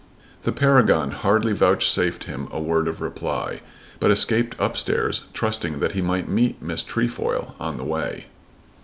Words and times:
The 0.41 0.51
Paragon 0.51 1.11
hardly 1.11 1.53
vouchsafed 1.53 2.23
him 2.23 2.47
a 2.51 2.59
word 2.59 2.87
of 2.87 3.01
reply, 3.01 3.61
but 3.99 4.09
escaped 4.09 4.59
up 4.59 4.75
stairs, 4.75 5.25
trusting 5.31 5.79
that 5.79 5.91
he 5.91 6.01
might 6.01 6.27
meet 6.27 6.59
Miss 6.59 6.81
Trefoil 6.81 7.53
on 7.59 7.77
the 7.77 7.85
way. 7.85 8.25